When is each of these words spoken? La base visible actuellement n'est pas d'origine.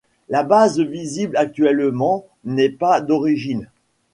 La 0.29 0.41
base 0.41 0.79
visible 0.79 1.37
actuellement 1.37 2.25
n'est 2.43 2.71
pas 2.71 3.01
d'origine. 3.01 3.69